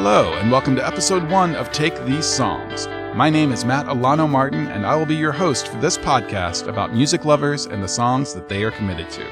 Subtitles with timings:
[0.00, 2.86] Hello, and welcome to episode one of Take These Songs.
[3.16, 6.68] My name is Mat Alano Martin, and I will be your host for this podcast
[6.68, 9.26] about music lovers and the songs that they are committed to.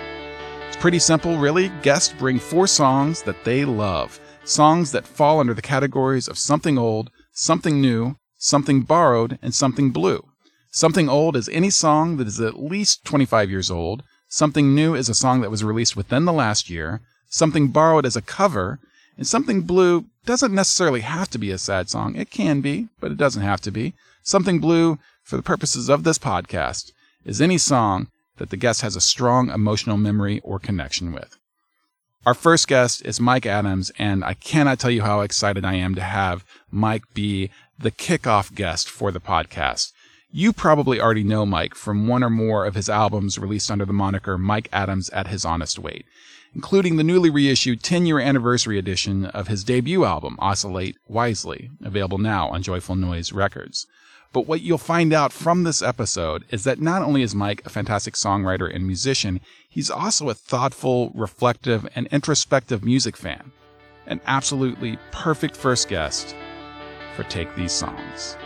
[0.67, 1.69] It's pretty simple, really.
[1.83, 6.77] Guests bring four songs that they love, songs that fall under the categories of something
[6.79, 10.21] old, something new, something borrowed, and something blue.
[10.73, 14.03] Something old is any song that is at least 25 years old.
[14.27, 17.03] Something new is a song that was released within the last year.
[17.29, 18.81] Something borrowed is a cover.
[19.17, 22.17] And something blue doesn't necessarily have to be a sad song.
[22.17, 23.95] It can be, but it doesn't have to be.
[24.23, 26.93] Something blue, for the purposes of this podcast,
[27.25, 31.39] is any song that the guest has a strong emotional memory or connection with.
[32.27, 35.95] Our first guest is Mike Adams, and I cannot tell you how excited I am
[35.95, 39.93] to have Mike be the kickoff guest for the podcast.
[40.33, 43.93] You probably already know Mike from one or more of his albums released under the
[43.93, 46.05] moniker Mike Adams at His Honest Weight
[46.57, 52.17] including the newly reissued 10 year anniversary edition of his debut album, Oscillate Wisely, available
[52.17, 53.87] now on Joyful Noise Records.
[54.33, 57.69] But what you'll find out from this episode is that not only is Mike a
[57.69, 63.53] fantastic songwriter and musician, he's also a thoughtful, reflective, and introspective music fan.
[64.07, 66.35] An absolutely perfect first guest
[67.17, 68.39] for Take These Songs.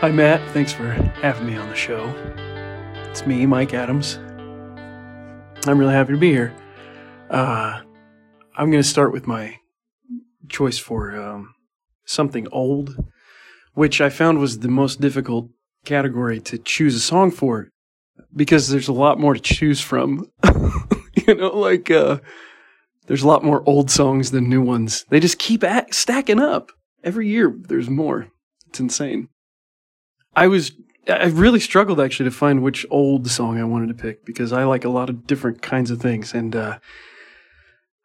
[0.00, 0.40] Hi, Matt.
[0.52, 2.08] Thanks for having me on the show.
[3.10, 4.16] It's me, Mike Adams.
[5.66, 6.56] I'm really happy to be here.
[7.28, 7.82] Uh,
[8.56, 9.58] I'm going to start with my
[10.48, 11.54] choice for um,
[12.06, 12.96] something old,
[13.74, 15.50] which I found was the most difficult
[15.84, 17.68] category to choose a song for
[18.34, 20.30] because there's a lot more to choose from.
[21.26, 22.20] you know, like uh,
[23.06, 25.04] there's a lot more old songs than new ones.
[25.10, 26.72] They just keep at- stacking up.
[27.04, 28.28] Every year, there's more.
[28.66, 29.28] It's insane.
[30.34, 30.72] I was
[31.08, 34.64] I really struggled actually to find which old song I wanted to pick because I
[34.64, 36.78] like a lot of different kinds of things and uh,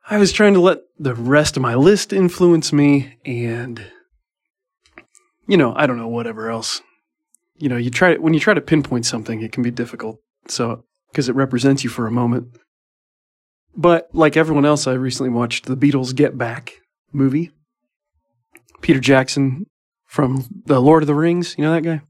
[0.09, 3.85] I was trying to let the rest of my list influence me and
[5.47, 6.81] you know, I don't know whatever else.
[7.57, 10.19] You know, you try when you try to pinpoint something, it can be difficult.
[10.47, 12.57] So, because it represents you for a moment.
[13.75, 16.73] But like everyone else, I recently watched the Beatles Get Back
[17.11, 17.51] movie.
[18.81, 19.65] Peter Jackson
[20.05, 22.01] from The Lord of the Rings, you know that guy?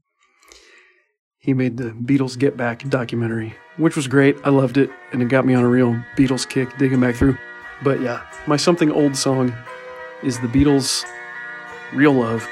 [1.46, 4.36] He made the Beatles Get Back documentary, which was great.
[4.42, 7.38] I loved it, and it got me on a real Beatles kick digging back through.
[7.84, 9.54] But yeah, my something old song
[10.24, 11.04] is the Beatles'
[11.94, 12.46] Real Love.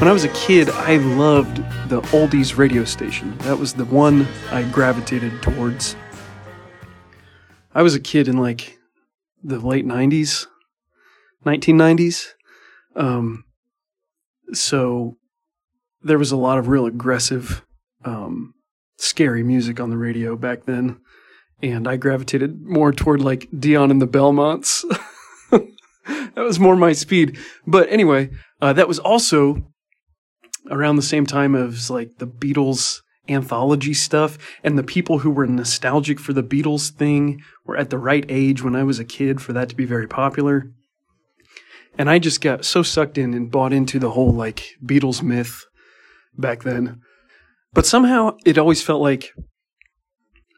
[0.00, 1.58] When I was a kid, I loved
[1.90, 3.36] the oldies radio station.
[3.40, 5.94] That was the one I gravitated towards.
[7.74, 8.78] I was a kid in like
[9.44, 10.46] the late 90s,
[11.44, 12.28] 1990s.
[12.96, 13.44] Um,
[14.54, 15.18] so
[16.02, 17.62] there was a lot of real aggressive,
[18.02, 18.54] um,
[18.96, 20.98] scary music on the radio back then.
[21.62, 24.82] And I gravitated more toward like Dion and the Belmonts.
[25.50, 27.36] that was more my speed.
[27.66, 28.30] But anyway,
[28.62, 29.66] uh, that was also
[30.70, 35.46] around the same time as like the Beatles anthology stuff and the people who were
[35.46, 39.40] nostalgic for the Beatles thing were at the right age when I was a kid
[39.40, 40.72] for that to be very popular.
[41.96, 45.64] And I just got so sucked in and bought into the whole like Beatles myth
[46.36, 47.00] back then.
[47.72, 49.32] But somehow it always felt like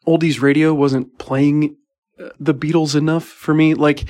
[0.06, 1.76] oldies radio wasn't playing
[2.18, 3.74] uh, the Beatles enough for me.
[3.74, 4.08] Like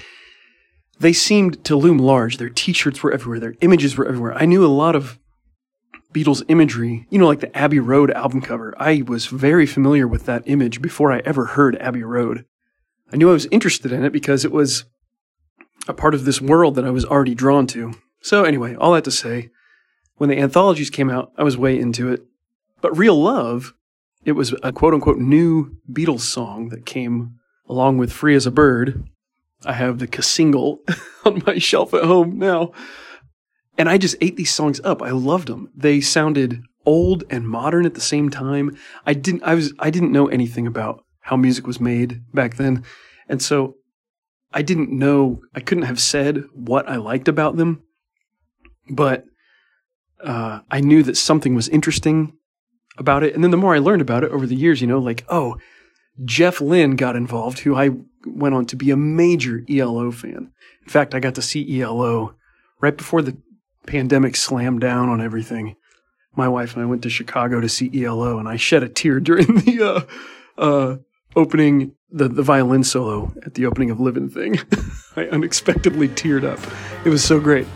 [1.00, 2.36] they seemed to loom large.
[2.36, 3.40] Their t-shirts were everywhere.
[3.40, 4.34] Their images were everywhere.
[4.34, 5.18] I knew a lot of
[6.12, 8.74] Beatles imagery, you know, like the Abbey Road album cover.
[8.78, 12.44] I was very familiar with that image before I ever heard Abbey Road.
[13.12, 14.84] I knew I was interested in it because it was
[15.88, 17.94] a part of this world that I was already drawn to.
[18.20, 19.50] So, anyway, all that to say,
[20.16, 22.24] when the anthologies came out, I was way into it.
[22.80, 23.74] But Real Love,
[24.24, 27.38] it was a quote unquote new Beatles song that came
[27.68, 29.04] along with Free as a Bird.
[29.64, 30.80] I have the single
[31.24, 32.72] on my shelf at home now.
[33.78, 35.02] And I just ate these songs up.
[35.02, 35.70] I loved them.
[35.74, 38.76] They sounded old and modern at the same time.
[39.06, 42.84] I didn't I was I didn't know anything about how music was made back then.
[43.28, 43.76] And so
[44.52, 47.82] I didn't know I couldn't have said what I liked about them.
[48.90, 49.24] But
[50.22, 52.34] uh, I knew that something was interesting
[52.98, 53.34] about it.
[53.34, 55.56] And then the more I learned about it over the years, you know, like, oh,
[56.24, 57.90] Jeff Lynne got involved, who I
[58.26, 60.52] went on to be a major ELO fan.
[60.82, 62.34] In fact, I got to see ELO
[62.80, 63.36] right before the
[63.86, 65.76] pandemic slammed down on everything.
[66.34, 69.20] My wife and I went to Chicago to see ELO, and I shed a tear
[69.20, 70.06] during the
[70.58, 70.96] uh, uh,
[71.36, 74.58] opening, the, the violin solo at the opening of Living Thing.
[75.16, 76.60] I unexpectedly teared up.
[77.04, 77.66] It was so great.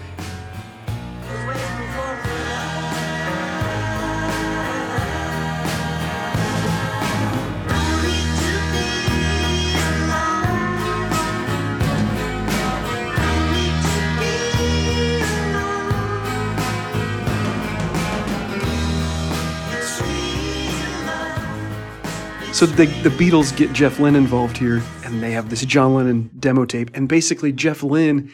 [22.56, 26.30] So the, the Beatles get Jeff Lynne involved here, and they have this John Lennon
[26.38, 26.90] demo tape.
[26.94, 28.32] And basically, Jeff Lynne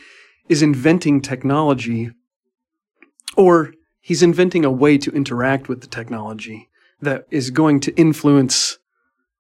[0.49, 2.13] is inventing technology,
[3.37, 6.69] or he's inventing a way to interact with the technology
[7.01, 8.79] that is going to influence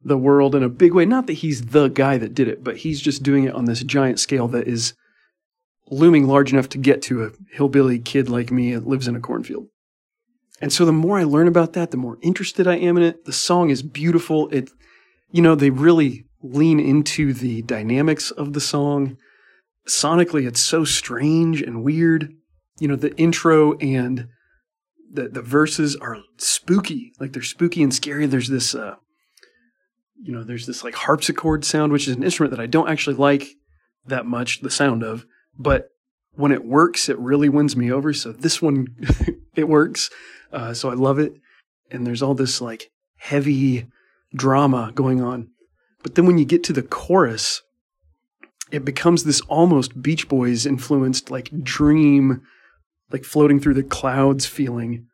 [0.03, 1.05] the world in a big way.
[1.05, 3.85] Not that he's the guy that did it, but he's just doing it on this
[3.85, 4.95] giant scale that is
[5.93, 9.21] looming large enough to get to a hillbilly kid like me that lives in a
[9.21, 9.69] cornfield.
[10.63, 13.25] And so the more I learn about that, the more interested I am in it.
[13.25, 14.49] The song is beautiful.
[14.51, 14.71] It,
[15.33, 19.17] you know, they really lean into the dynamics of the song.
[19.89, 22.33] Sonically, it's so strange and weird.
[22.79, 24.29] You know, the intro and
[25.13, 27.13] the, the verses are spooky.
[27.19, 28.27] Like they're spooky and scary.
[28.27, 28.95] There's this, uh,
[30.23, 33.17] you know, there's this like harpsichord sound, which is an instrument that I don't actually
[33.17, 33.49] like
[34.07, 35.27] that much, the sound of,
[35.59, 35.89] but
[36.35, 38.13] when it works, it really wins me over.
[38.13, 38.87] So this one,
[39.57, 40.09] it works.
[40.53, 41.35] Uh, so I love it.
[41.91, 43.87] And there's all this like heavy
[44.35, 45.49] drama going on.
[46.03, 47.63] But then when you get to the chorus,
[48.71, 52.43] it becomes this almost Beach Boys influenced like dream,
[53.11, 55.07] like floating through the clouds feeling.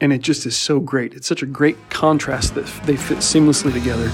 [0.00, 1.14] And it just is so great.
[1.14, 4.10] It's such a great contrast that they fit seamlessly together.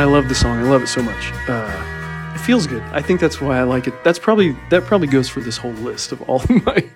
[0.00, 0.56] I love the song.
[0.56, 1.30] I love it so much.
[1.46, 2.82] Uh, it feels good.
[2.84, 3.92] I think that's why I like it.
[4.02, 6.88] That's probably that probably goes for this whole list of all of my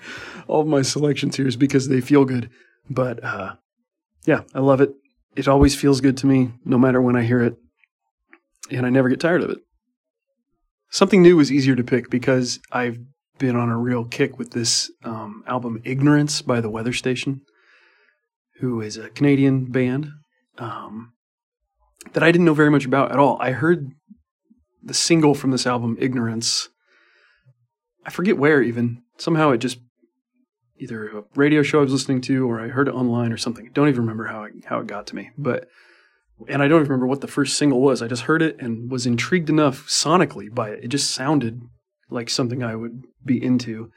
[0.49, 2.49] all of my selections here is because they feel good.
[2.89, 3.57] But uh,
[4.25, 4.95] yeah, I love it.
[5.37, 7.57] It always feels good to me, no matter when I hear it,
[8.71, 9.59] and I never get tired of it.
[10.89, 12.97] Something new is easier to pick because I've
[13.37, 17.43] been on a real kick with this um, album, Ignorance by the Weather Station,
[18.61, 20.09] who is a Canadian band.
[20.57, 21.14] Um,
[22.13, 23.37] that I didn't know very much about at all.
[23.41, 23.91] I heard
[24.83, 26.69] the single from this album, Ignorance.
[28.07, 29.03] I forget where even.
[29.17, 29.79] Somehow it just
[30.79, 33.71] either a radio show I was listening to or I heard it online or something.
[33.73, 35.31] Don't even remember how it, how it got to me.
[35.39, 35.69] But
[36.49, 38.03] and I don't even remember what the first single was.
[38.03, 40.85] I just heard it and was intrigued enough sonically by it.
[40.85, 41.61] It just sounded
[42.11, 43.91] like something I would be into.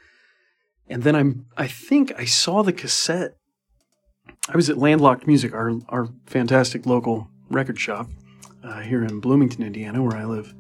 [0.88, 3.34] And then I'm I think I saw the cassette.
[4.50, 8.10] I was at Landlocked Music, our our fantastic local record shop
[8.64, 10.54] uh, here in Bloomington, Indiana, where I live.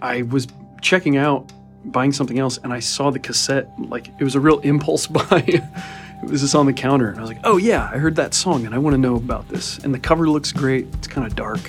[0.00, 0.46] I was
[0.80, 1.52] checking out,
[1.84, 3.68] buying something else, and I saw the cassette.
[3.78, 5.44] Like it was a real impulse buy.
[5.46, 8.34] it was just on the counter, and I was like, "Oh yeah, I heard that
[8.34, 10.86] song, and I want to know about this." And the cover looks great.
[10.94, 11.60] It's kind of dark.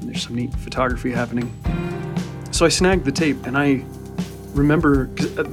[0.00, 1.52] And there's some neat photography happening.
[2.52, 3.84] So I snagged the tape, and I
[4.54, 5.10] remember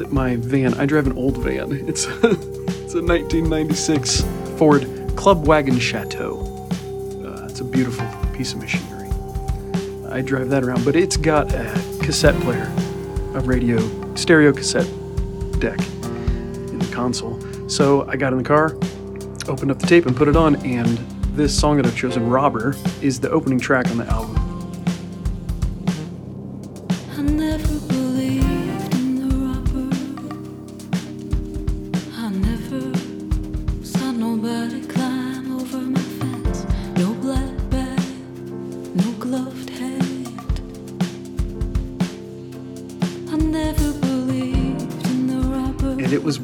[0.10, 0.74] my van.
[0.76, 1.72] I drive an old van.
[1.72, 4.22] It's it's a 1996
[4.58, 6.57] Ford Club Wagon Chateau
[7.58, 9.10] it's a beautiful piece of machinery.
[10.12, 11.74] I drive that around, but it's got a
[12.04, 12.72] cassette player,
[13.34, 13.80] a radio,
[14.14, 14.86] stereo cassette
[15.60, 17.40] deck in the console.
[17.68, 18.76] So I got in the car,
[19.48, 21.00] opened up the tape, and put it on, and
[21.36, 24.37] this song that I've chosen, Robber, is the opening track on the album.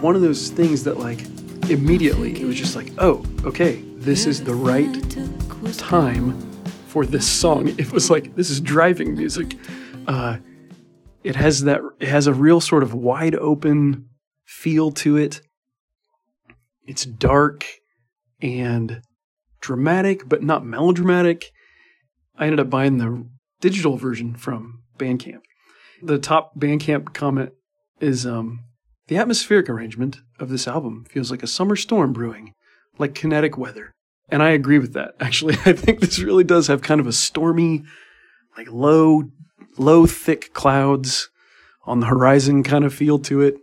[0.04, 1.22] One of those things that like
[1.70, 4.94] immediately it was just like, oh, okay, this is the right
[5.78, 6.38] time
[6.88, 7.70] for this song.
[7.80, 9.56] It was like this is driving music.
[10.06, 10.38] Uh,
[11.24, 14.10] it has that it has a real sort of wide open
[14.44, 15.40] feel to it.
[16.86, 17.66] It's dark
[18.42, 19.02] and
[19.62, 21.46] dramatic, but not melodramatic.
[22.38, 23.26] I ended up buying the
[23.62, 25.44] digital version from Bandcamp.
[26.02, 27.54] The top Bandcamp comment
[28.02, 28.66] is um,
[29.08, 32.54] the atmospheric arrangement of this album feels like a summer storm brewing,
[32.98, 33.92] like kinetic weather.
[34.30, 35.16] And I agree with that.
[35.20, 37.84] Actually, I think this really does have kind of a stormy,
[38.58, 39.24] like low,
[39.78, 41.30] low, thick clouds
[41.86, 43.58] on the horizon kind of feel to it.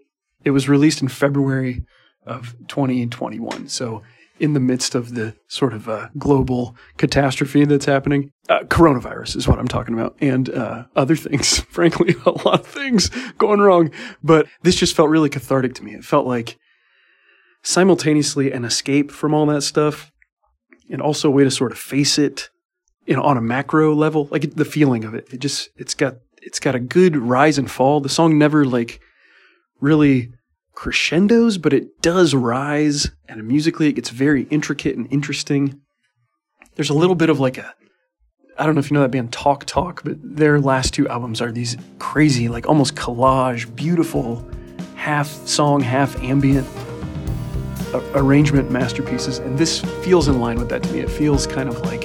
[0.45, 1.85] It was released in February
[2.27, 3.69] of 2021.
[3.69, 4.03] So
[4.41, 8.33] in the midst of the sort of uh, global catastrophe that's happening.
[8.49, 11.61] Uh, coronavirus is what I'm talking about, and uh, other things.
[11.71, 13.91] Frankly, a lot of things going wrong.
[14.23, 15.95] But this just felt really cathartic to me.
[15.95, 16.59] It felt like
[17.63, 20.11] simultaneously an escape from all that stuff,
[20.91, 22.49] and also a way to sort of face it,
[23.15, 25.29] on a macro level, like the feeling of it.
[25.33, 28.01] It just it's got it's got a good rise and fall.
[28.01, 29.01] The song never like
[29.81, 30.33] really
[30.81, 35.79] crescendos, but it does rise, and musically it gets very intricate and interesting.
[36.75, 37.75] There's a little bit of like a,
[38.57, 41.43] I don't know if you know that band Talk Talk, but their last two albums
[41.43, 44.49] are these crazy, like almost collage, beautiful,
[44.95, 46.67] half song, half ambient
[48.15, 51.01] arrangement masterpieces, and this feels in line with that to me.
[51.01, 52.05] It feels kind of like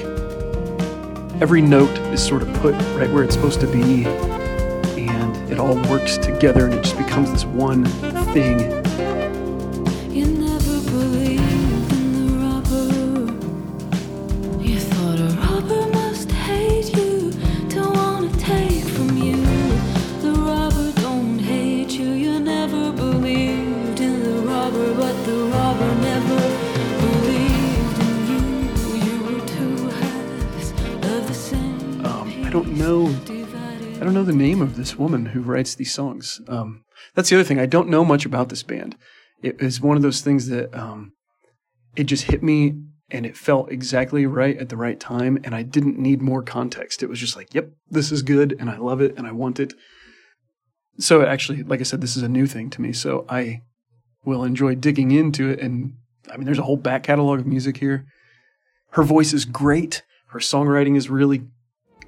[1.41, 5.75] every note is sort of put right where it's supposed to be and it all
[5.89, 7.85] works together and it just becomes this one
[8.35, 12.87] You never believed in the robber.
[14.61, 17.31] You thought a robber must hate you,
[17.69, 19.37] don't wanna take from you.
[20.21, 26.39] The robber don't hate you, you never believed in the robber, but the robber never
[27.03, 28.43] believed in you.
[29.05, 30.71] You were two halves
[31.05, 32.05] of the same.
[32.05, 33.15] Um, I don't know
[33.95, 36.41] I don't know the name of this woman who writes these songs.
[36.49, 36.83] Um,
[37.13, 37.59] that's the other thing.
[37.59, 38.97] I don't know much about this band.
[39.41, 41.13] It is one of those things that um,
[41.95, 42.75] it just hit me
[43.09, 45.39] and it felt exactly right at the right time.
[45.45, 47.03] And I didn't need more context.
[47.03, 49.61] It was just like, yep, this is good and I love it and I want
[49.61, 49.73] it.
[50.99, 52.91] So actually, like I said, this is a new thing to me.
[52.91, 53.61] So I
[54.25, 55.59] will enjoy digging into it.
[55.59, 55.93] And
[56.29, 58.05] I mean, there's a whole back catalog of music here.
[58.91, 60.03] Her voice is great.
[60.27, 61.43] Her songwriting is really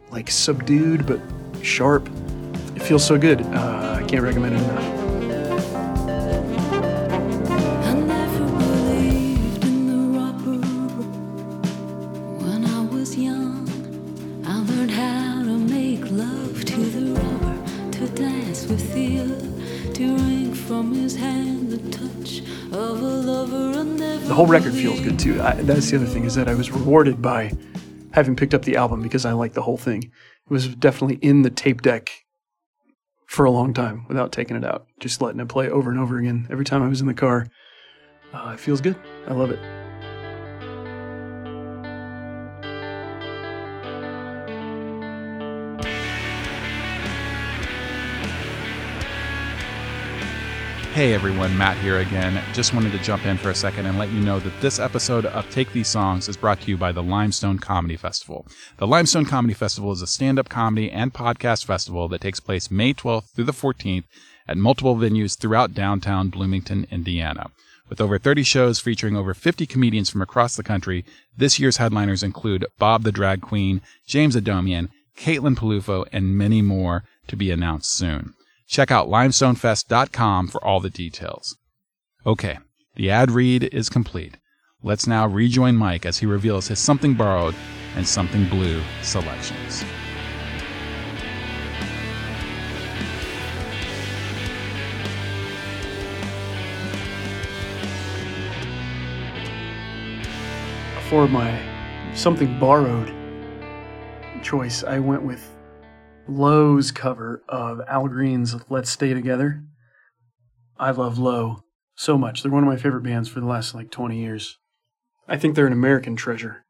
[0.10, 1.22] like subdued, but
[1.61, 2.09] sharp.
[2.75, 3.41] It feels so good.
[3.41, 4.97] Uh, I can't recommend it enough.
[24.27, 25.41] the whole record feels good too.
[25.41, 27.53] I, that's the other thing is that I was rewarded by
[28.17, 30.12] having picked up the album because I like the whole thing it
[30.50, 32.09] was definitely in the tape deck
[33.27, 36.17] for a long time without taking it out, just letting it play over and over
[36.17, 36.47] again.
[36.50, 37.45] Every time I was in the car,
[38.33, 38.95] uh, it feels good.
[39.27, 39.76] I love it.
[50.98, 52.44] Hey everyone, Matt here again.
[52.56, 55.27] Just wanted to jump in for a second and let you know that this episode
[55.27, 58.48] of Take These Songs is brought to you by the Limestone Comedy Festival.
[58.77, 62.72] The Limestone Comedy Festival is a stand up comedy and podcast festival that takes place
[62.72, 64.06] May 12th through the 14th
[64.48, 67.51] at multiple venues throughout downtown Bloomington, Indiana.
[67.89, 71.06] With over 30 shows featuring over 50 comedians from across the country,
[71.38, 77.04] this year's headliners include Bob the Drag Queen, James Adomian, Caitlin Peluffo, and many more
[77.27, 78.34] to be announced soon.
[78.67, 81.57] Check out limestonefest.com for all the details.
[82.25, 82.59] Okay,
[82.95, 84.38] the ad read is complete.
[84.83, 87.55] Let's now rejoin Mike as he reveals his Something Borrowed
[87.95, 89.86] and Something Blue selections.
[101.09, 103.13] For my Something Borrowed
[104.43, 105.56] choice, I went with
[106.29, 109.63] Low's cover of Al Green's Let's Stay Together.
[110.79, 111.63] I love Low
[111.96, 112.43] so much.
[112.43, 114.57] They're one of my favorite bands for the last like 20 years.
[115.27, 116.63] I think they're an American treasure,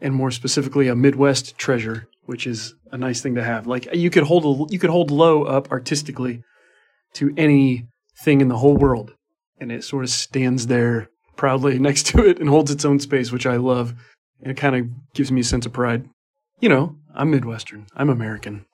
[0.00, 3.66] and more specifically, a Midwest treasure, which is a nice thing to have.
[3.66, 6.42] Like you could hold a, you could hold Low up artistically
[7.14, 9.14] to anything in the whole world,
[9.58, 13.32] and it sort of stands there proudly next to it and holds its own space,
[13.32, 13.94] which I love.
[14.40, 16.08] And it kind of gives me a sense of pride.
[16.60, 17.86] You know, I'm Midwestern.
[17.96, 18.66] I'm American.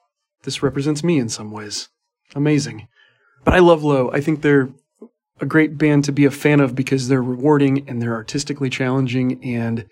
[0.48, 1.90] This represents me in some ways.
[2.34, 2.88] Amazing.
[3.44, 4.10] But I love Low.
[4.12, 4.70] I think they're
[5.42, 9.44] a great band to be a fan of because they're rewarding and they're artistically challenging
[9.44, 9.84] and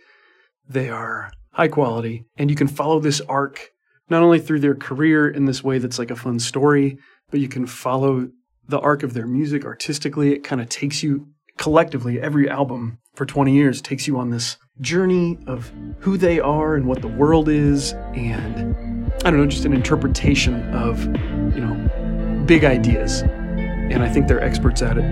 [0.67, 2.25] they are high quality.
[2.39, 3.69] And you can follow this arc
[4.09, 6.97] not only through their career in this way that's like a fun story,
[7.31, 8.31] but you can follow
[8.67, 10.33] the arc of their music artistically.
[10.33, 14.57] It kind of takes you collectively, every album for 20 years takes you on this
[14.81, 18.77] journey of who they are and what the world is and
[19.25, 23.23] I don't know, just an interpretation of, you know, big ideas.
[23.23, 25.05] And I think they're experts at it.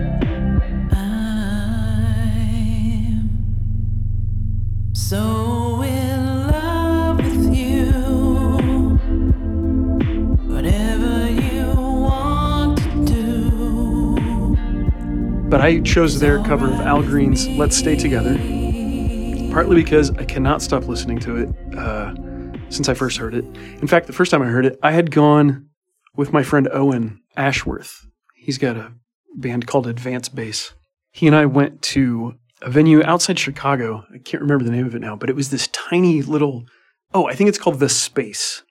[4.93, 7.79] So in love with you.
[10.47, 14.57] Whatever you want to do.
[15.49, 18.37] But I chose their cover of Al Green's Let's Stay Together,
[19.55, 22.13] partly because I cannot stop listening to it uh,
[22.71, 23.45] since I first heard it.
[23.81, 25.69] In fact, the first time I heard it, I had gone
[26.17, 28.05] with my friend Owen Ashworth.
[28.35, 28.95] He's got a
[29.37, 30.75] band called Advance Base.
[31.13, 34.05] He and I went to a venue outside Chicago.
[34.13, 36.65] I can't remember the name of it now, but it was this tiny little,
[37.13, 38.65] oh, I think it's called The Space.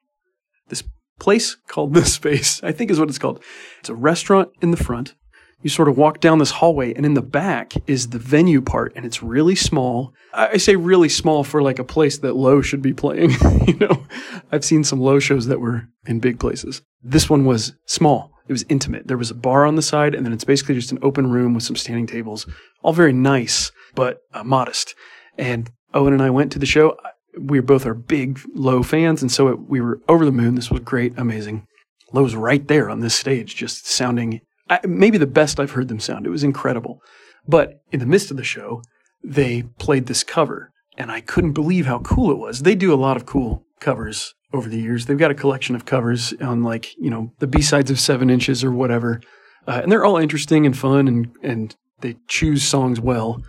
[0.67, 0.83] This
[1.17, 3.41] place called The Space, I think is what it's called.
[3.79, 5.15] It's a restaurant in the front.
[5.63, 8.91] You sort of walk down this hallway, and in the back is the venue part,
[8.97, 10.13] and it's really small.
[10.33, 13.31] I say really small for like a place that Low should be playing.
[13.67, 14.05] you know,
[14.51, 16.81] I've seen some Low shows that were in big places.
[17.01, 18.33] This one was small.
[18.47, 19.07] It was intimate.
[19.07, 21.53] There was a bar on the side, and then it's basically just an open room
[21.53, 22.45] with some standing tables.
[22.81, 24.95] All very nice, but uh, modest.
[25.37, 26.97] And Owen and I went to the show.
[27.39, 30.55] We both are big Low fans, and so it, we were over the moon.
[30.55, 31.65] This was great, amazing.
[32.11, 34.41] Low's right there on this stage, just sounding
[34.85, 36.25] Maybe the best I've heard them sound.
[36.25, 37.01] It was incredible.
[37.47, 38.81] But in the midst of the show,
[39.23, 42.61] they played this cover, and I couldn't believe how cool it was.
[42.61, 45.05] They do a lot of cool covers over the years.
[45.05, 48.29] They've got a collection of covers on like you know the B sides of Seven
[48.29, 49.21] Inches or whatever,
[49.67, 53.43] uh, and they're all interesting and fun, and and they choose songs well.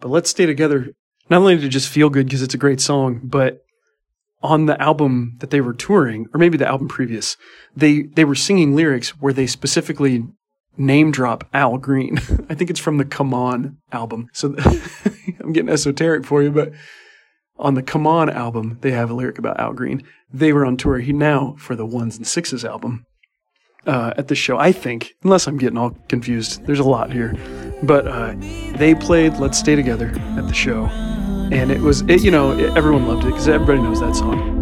[0.00, 0.92] But let's stay together.
[1.28, 3.62] Not only did it just feel good because it's a great song, but
[4.42, 7.36] on the album that they were touring, or maybe the album previous,
[7.76, 10.26] they they were singing lyrics where they specifically
[10.80, 12.18] name drop Al Green.
[12.48, 14.28] I think it's from the Come On album.
[14.32, 14.54] So
[15.40, 16.72] I'm getting esoteric for you, but
[17.56, 20.02] on the Come On album, they have a lyric about Al Green.
[20.32, 23.04] They were on tour he now for the Ones and Sixes album.
[23.86, 27.34] Uh, at the show, I think, unless I'm getting all confused, there's a lot here,
[27.82, 28.34] but uh,
[28.76, 30.84] they played "Let's Stay Together" at the show,
[31.50, 34.59] and it was, it, you know, it, everyone loved it because everybody knows that song.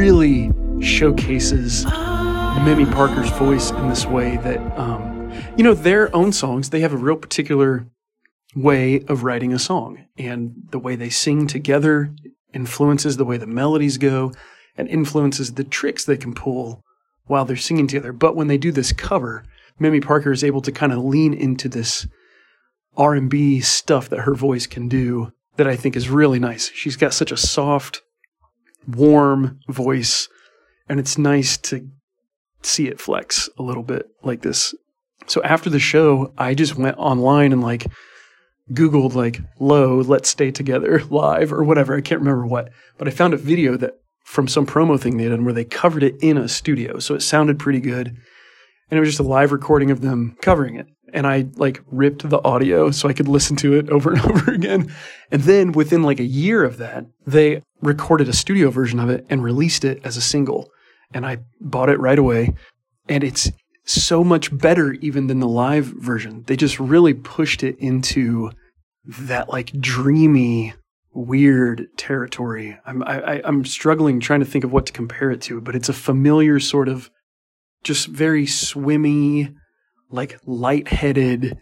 [0.00, 1.84] Really showcases
[2.64, 6.94] Mimi Parker's voice in this way that, um, you know, their own songs, they have
[6.94, 7.86] a real particular
[8.56, 10.06] way of writing a song.
[10.16, 12.14] And the way they sing together
[12.54, 14.32] influences the way the melodies go
[14.74, 16.82] and influences the tricks they can pull
[17.26, 18.14] while they're singing together.
[18.14, 19.44] But when they do this cover,
[19.78, 22.08] Mimi Parker is able to kind of lean into this
[22.96, 26.70] R&B stuff that her voice can do that I think is really nice.
[26.72, 28.00] She's got such a soft,
[28.86, 30.28] warm voice,
[30.88, 31.88] and it's nice to
[32.62, 34.74] see it flex a little bit like this.
[35.26, 37.86] So after the show, I just went online and like
[38.72, 41.96] Googled like low, let's stay together live or whatever.
[41.96, 45.28] I can't remember what, but I found a video that from some promo thing they
[45.28, 46.98] did where they covered it in a studio.
[46.98, 48.16] So it sounded pretty good.
[48.88, 50.86] And it was just a live recording of them covering it.
[51.12, 54.52] And I like ripped the audio so I could listen to it over and over
[54.52, 54.92] again.
[55.30, 59.26] And then within like a year of that, they recorded a studio version of it
[59.30, 60.70] and released it as a single.
[61.12, 62.54] And I bought it right away.
[63.08, 63.50] And it's
[63.84, 66.44] so much better even than the live version.
[66.46, 68.52] They just really pushed it into
[69.04, 70.74] that like dreamy,
[71.12, 72.78] weird territory.
[72.86, 75.88] I'm I, I'm struggling trying to think of what to compare it to, but it's
[75.88, 77.10] a familiar sort of
[77.82, 79.54] just very swimmy,
[80.10, 81.58] like lightheaded,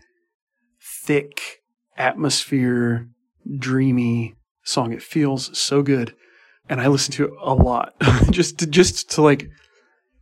[0.80, 1.62] thick
[1.96, 3.08] atmosphere,
[3.56, 4.34] dreamy
[4.68, 4.92] song.
[4.92, 6.14] It feels so good,
[6.68, 7.94] and I listen to it a lot
[8.30, 9.50] just to, just to like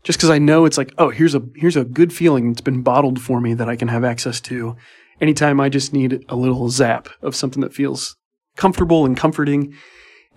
[0.04, 2.82] just because I know it's like, oh, here's a here's a good feeling that's been
[2.82, 4.76] bottled for me that I can have access to
[5.20, 8.16] anytime I just need a little zap of something that feels
[8.56, 9.74] comfortable and comforting,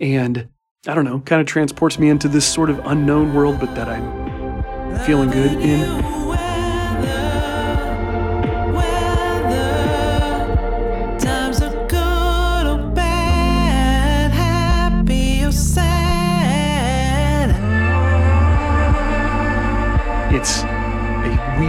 [0.00, 0.48] and
[0.86, 3.88] I don't know, kind of transports me into this sort of unknown world, but that
[3.88, 6.19] I'm feeling good in.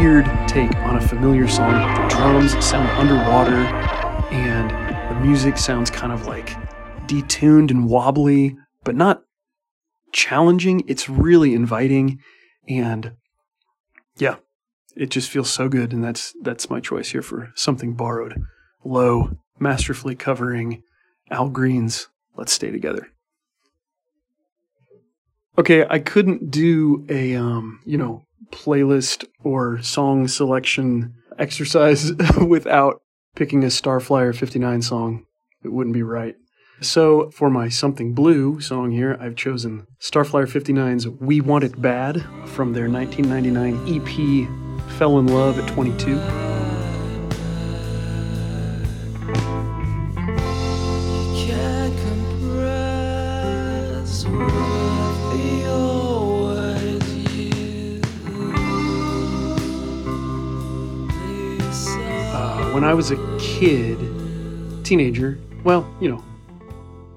[0.02, 1.74] Weird take on a familiar song.
[1.74, 3.68] The drums sound underwater,
[4.34, 4.72] and
[5.16, 6.50] the music sounds kind of like
[7.06, 9.22] detuned and wobbly, but not
[10.12, 10.84] challenging.
[10.88, 12.20] It's really inviting,
[12.68, 13.12] and
[14.18, 14.38] yeah,
[14.96, 15.94] it just feels so good.
[15.94, 18.42] And that's that's my choice here for something borrowed,
[18.84, 20.82] low, masterfully covering
[21.30, 23.10] Al Green's "Let's Stay Together."
[25.60, 32.12] Okay, I couldn't do a um, you know, playlist or song selection exercise
[32.48, 33.02] without
[33.36, 35.26] picking a Starflyer 59 song.
[35.64, 36.36] It wouldn't be right.
[36.82, 42.24] So for my Something Blue song here, I've chosen Starflyer 59's We Want It Bad
[42.48, 46.40] from their 1999 EP Fell in Love at 22.
[62.91, 63.97] I was a kid,
[64.84, 66.21] teenager, well, you know,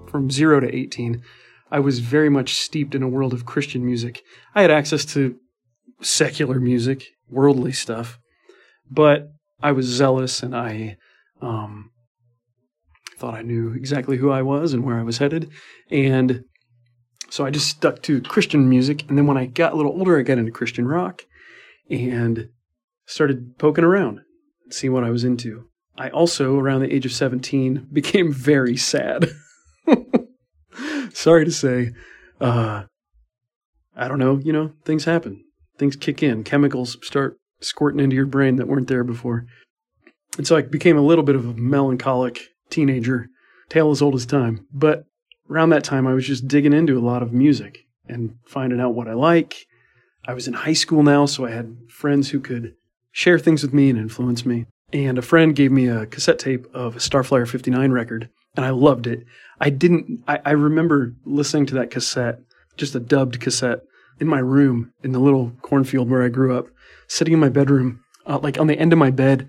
[0.07, 1.21] from zero to 18,
[1.69, 4.23] I was very much steeped in a world of Christian music.
[4.55, 5.35] I had access to
[6.01, 8.21] secular music, worldly stuff,
[8.89, 9.33] but
[9.65, 10.97] I was zealous and I
[11.43, 11.91] um,
[13.19, 15.51] thought I knew exactly who I was and where I was headed.
[15.91, 16.45] And
[17.31, 19.07] so I just stuck to Christian music.
[19.09, 21.23] And then when I got a little older, I got into Christian rock
[21.91, 22.51] and
[23.07, 24.21] started poking around
[24.75, 25.69] see what I was into.
[25.97, 29.31] I also, around the age of 17, became very sad.
[31.13, 31.93] Sorry to say.
[32.41, 32.85] Uh,
[33.97, 35.45] I don't know, you know, things happen.
[35.79, 36.45] Things kick in.
[36.45, 39.47] Chemicals start squirting into your brain that weren't there before.
[40.37, 43.29] And so I became a little bit of a melancholic teenager,
[43.69, 44.67] tale as old as time.
[44.73, 45.05] But
[45.49, 48.95] around that time, I was just digging into a lot of music and finding out
[48.95, 49.67] what I like.
[50.27, 52.75] I was in high school now, so I had friends who could
[53.15, 54.67] share things with me and influence me.
[54.93, 58.71] And a friend gave me a cassette tape of a Starflyer 59 record, and I
[58.71, 59.25] loved it.
[59.61, 62.41] I didn't, I, I remember listening to that cassette,
[62.77, 63.81] just a dubbed cassette,
[64.21, 66.67] in my room in the little cornfield where I grew up,
[67.09, 69.49] sitting in my bedroom, uh, like on the end of my bed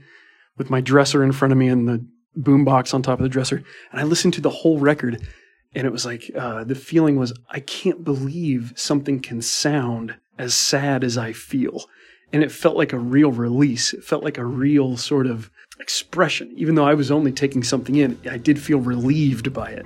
[0.58, 2.06] with my dresser in front of me and the
[2.38, 3.64] boombox on top of the dresser.
[3.92, 5.28] And I listened to the whole record,
[5.74, 10.54] and it was like, uh, the feeling was, I can't believe something can sound as
[10.54, 11.86] sad as I feel
[12.34, 13.94] and it felt like a real release.
[13.94, 16.52] It felt like a real sort of expression.
[16.56, 19.86] Even though I was only taking something in, I did feel relieved by it.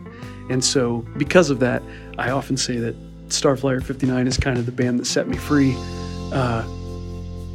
[0.49, 1.83] And so, because of that,
[2.17, 2.95] I often say that
[3.29, 5.75] Starflyer 59 is kind of the band that set me free
[6.33, 6.67] uh,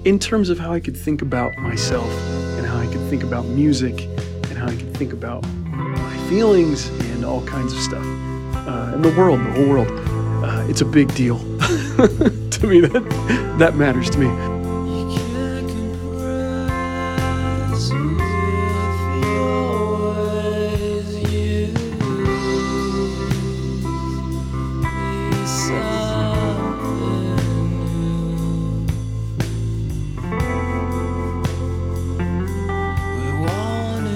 [0.05, 2.09] in terms of how I could think about myself
[2.57, 4.03] and how I could think about music
[4.49, 8.05] and how I could think about my feelings and all kinds of stuff.
[8.05, 9.89] Uh, and the world, the whole world.
[10.45, 12.81] Uh, it's a big deal to me.
[12.81, 14.54] That that matters to me.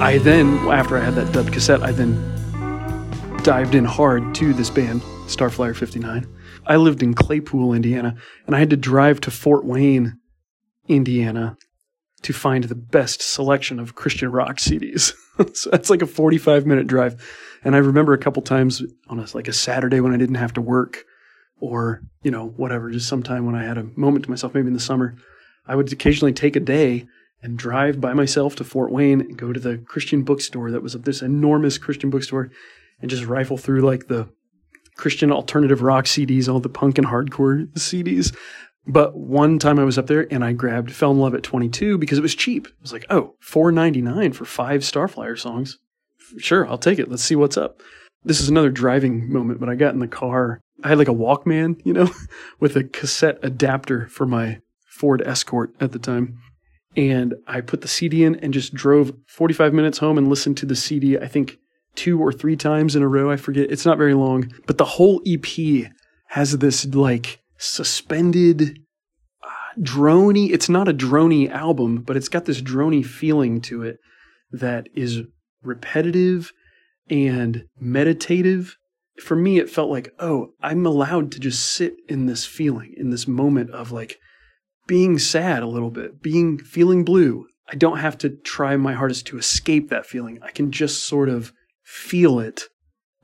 [0.08, 2.14] I then, after I had that dubbed cassette, I then
[3.42, 6.26] dived in hard to this band, Starflyer 59.
[6.64, 8.16] I lived in Claypool, Indiana,
[8.46, 10.18] and I had to drive to Fort Wayne,
[10.88, 11.58] Indiana,
[12.22, 15.12] to find the best selection of Christian rock CDs.
[15.54, 17.22] so that's like a 45 minute drive.
[17.62, 20.54] And I remember a couple times on a, like a Saturday when I didn't have
[20.54, 21.04] to work
[21.60, 24.72] or, you know, whatever, just sometime when I had a moment to myself, maybe in
[24.72, 25.16] the summer,
[25.66, 27.06] I would occasionally take a day
[27.42, 30.94] and drive by myself to Fort Wayne and go to the Christian bookstore that was
[30.94, 32.50] this enormous Christian bookstore
[33.00, 34.28] and just rifle through like the
[34.96, 38.36] Christian alternative rock CDs, all the punk and hardcore CDs.
[38.86, 41.98] But one time I was up there and I grabbed Fell in Love at 22
[41.98, 42.66] because it was cheap.
[42.66, 45.78] It was like, oh, $4.99 for five Starflyer songs.
[46.38, 47.08] Sure, I'll take it.
[47.08, 47.80] Let's see what's up.
[48.24, 50.60] This is another driving moment, but I got in the car.
[50.82, 52.10] I had like a Walkman, you know,
[52.60, 56.38] with a cassette adapter for my Ford Escort at the time.
[56.98, 60.66] And I put the CD in and just drove 45 minutes home and listened to
[60.66, 61.56] the CD, I think
[61.94, 63.30] two or three times in a row.
[63.30, 63.70] I forget.
[63.70, 65.92] It's not very long, but the whole EP
[66.30, 68.80] has this like suspended
[69.44, 70.50] uh, drony.
[70.50, 73.98] It's not a drony album, but it's got this drony feeling to it
[74.50, 75.20] that is
[75.62, 76.52] repetitive
[77.08, 78.76] and meditative.
[79.22, 83.10] For me, it felt like, oh, I'm allowed to just sit in this feeling, in
[83.10, 84.18] this moment of like
[84.88, 87.46] being sad a little bit, being feeling blue.
[87.70, 90.40] I don't have to try my hardest to escape that feeling.
[90.42, 91.52] I can just sort of
[91.84, 92.64] feel it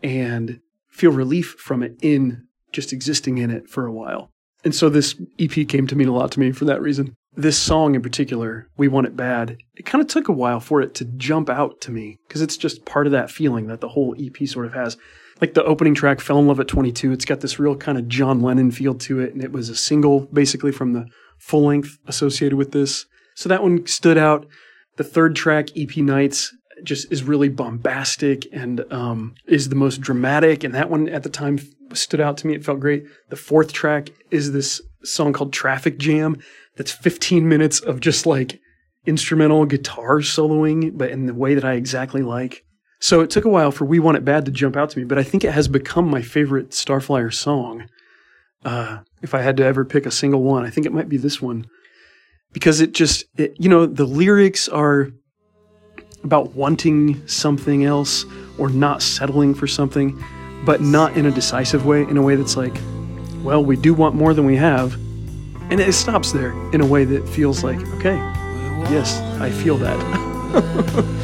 [0.02, 4.30] and feel relief from it in just existing in it for a while.
[4.62, 7.14] And so this EP came to mean a lot to me for that reason.
[7.36, 10.80] This song in particular, We Want It Bad, it kind of took a while for
[10.80, 13.88] it to jump out to me because it's just part of that feeling that the
[13.88, 14.96] whole EP sort of has.
[15.40, 18.08] Like the opening track, Fell in Love at 22, it's got this real kind of
[18.08, 19.34] John Lennon feel to it.
[19.34, 21.06] And it was a single basically from the
[21.38, 23.06] full length associated with this.
[23.34, 24.46] So that one stood out.
[24.96, 30.64] The third track, EP Nights, just is really bombastic and um, is the most dramatic.
[30.64, 31.58] And that one at the time
[31.92, 32.54] stood out to me.
[32.54, 33.04] It felt great.
[33.30, 36.36] The fourth track is this song called Traffic Jam
[36.76, 38.60] that's 15 minutes of just like
[39.06, 42.64] instrumental guitar soloing, but in the way that I exactly like.
[43.00, 45.04] So it took a while for We Want It Bad to jump out to me,
[45.04, 47.86] but I think it has become my favorite Starflyer song.
[48.64, 51.16] Uh, if I had to ever pick a single one, I think it might be
[51.16, 51.66] this one
[52.52, 55.10] because it just, it, you know, the lyrics are
[56.22, 58.24] about wanting something else
[58.56, 60.18] or not settling for something,
[60.64, 62.74] but not in a decisive way, in a way that's like,
[63.42, 64.94] well, we do want more than we have.
[65.70, 68.16] And it stops there in a way that feels like, okay,
[68.90, 70.00] yes, I feel that.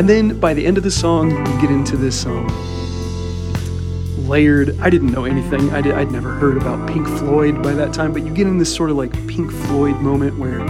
[0.00, 2.46] and then by the end of the song, you get into this um,
[4.26, 4.80] layered.
[4.80, 5.68] I didn't know anything.
[5.74, 8.56] I did, I'd never heard about Pink Floyd by that time, but you get in
[8.56, 10.60] this sort of like Pink Floyd moment where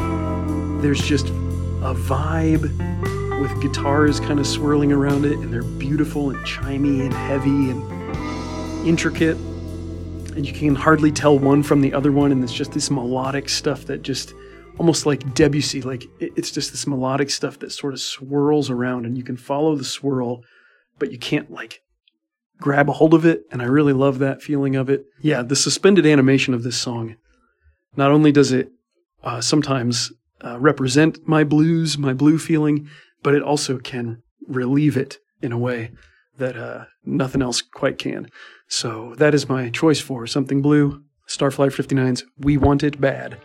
[0.82, 2.62] there's just a vibe
[3.40, 8.84] with guitars kind of swirling around it, and they're beautiful and chimey and heavy and
[8.84, 9.36] intricate.
[10.34, 13.48] And you can hardly tell one from the other one, and it's just this melodic
[13.48, 14.34] stuff that just
[14.78, 19.16] almost like Debussy, like it's just this melodic stuff that sort of swirls around, and
[19.16, 20.42] you can follow the swirl,
[20.98, 21.80] but you can't like
[22.58, 23.42] grab a hold of it.
[23.50, 25.04] And I really love that feeling of it.
[25.20, 27.16] Yeah, the suspended animation of this song.
[27.96, 28.70] Not only does it
[29.24, 32.88] uh, sometimes uh, represent my blues, my blue feeling,
[33.22, 35.90] but it also can relieve it in a way
[36.38, 38.30] that uh, nothing else quite can.
[38.68, 41.02] So that is my choice for something blue.
[41.28, 43.38] Starflyer 59's We Want It Bad.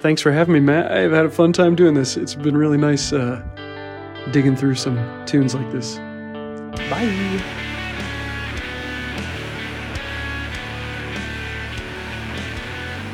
[0.00, 0.90] Thanks for having me, Matt.
[0.90, 2.16] I've had a fun time doing this.
[2.16, 3.42] It's been really nice uh,
[4.32, 5.96] digging through some tunes like this.
[6.88, 7.42] Bye.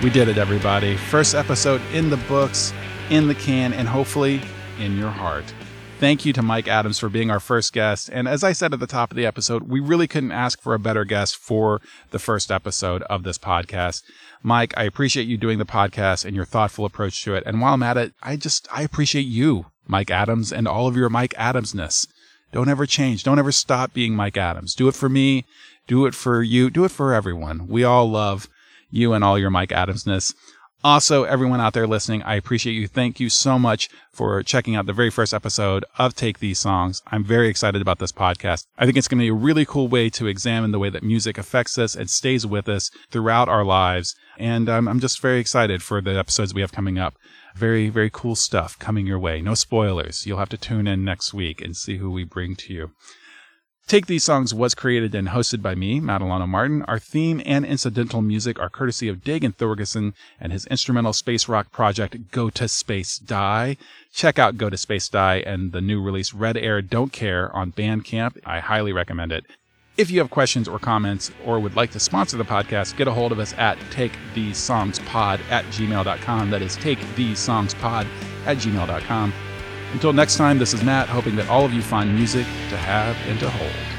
[0.00, 0.96] We did it, everybody.
[0.96, 2.72] First episode in the books,
[3.10, 4.40] in the can, and hopefully
[4.78, 5.52] in your heart.
[5.98, 8.10] Thank you to Mike Adams for being our first guest.
[8.12, 10.74] And as I said at the top of the episode, we really couldn't ask for
[10.74, 11.80] a better guest for
[12.10, 14.02] the first episode of this podcast.
[14.42, 17.44] Mike, I appreciate you doing the podcast and your thoughtful approach to it.
[17.46, 20.98] And while I'm at it, I just, I appreciate you, Mike Adams, and all of
[20.98, 22.06] your Mike Adamsness.
[22.52, 23.24] Don't ever change.
[23.24, 24.74] Don't ever stop being Mike Adams.
[24.74, 25.46] Do it for me.
[25.86, 26.68] Do it for you.
[26.68, 27.68] Do it for everyone.
[27.68, 28.50] We all love
[28.90, 30.34] you and all your Mike Adamsness.
[30.88, 32.86] Also, everyone out there listening, I appreciate you.
[32.86, 37.02] Thank you so much for checking out the very first episode of Take These Songs.
[37.08, 38.66] I'm very excited about this podcast.
[38.78, 41.02] I think it's going to be a really cool way to examine the way that
[41.02, 44.14] music affects us and stays with us throughout our lives.
[44.38, 47.16] And um, I'm just very excited for the episodes we have coming up.
[47.56, 49.42] Very, very cool stuff coming your way.
[49.42, 50.24] No spoilers.
[50.24, 52.92] You'll have to tune in next week and see who we bring to you.
[53.86, 56.82] Take These Songs was created and hosted by me, Mat Alano Martin.
[56.88, 61.70] Our theme and incidental music are courtesy of Dagan Thorgerson and his instrumental space rock
[61.70, 63.76] project Go to Space Die.
[64.12, 67.70] Check out Go to Space Die and the new release Red Air Don't Care on
[67.70, 68.40] Bandcamp.
[68.44, 69.44] I highly recommend it.
[69.96, 73.12] If you have questions or comments or would like to sponsor the podcast, get a
[73.12, 76.50] hold of us at takethesongspod at gmail.com.
[76.50, 78.06] That is takethesongspod
[78.46, 79.32] at gmail.com.
[79.96, 83.16] Until next time, this is Matt, hoping that all of you find music to have
[83.28, 83.95] and to hold.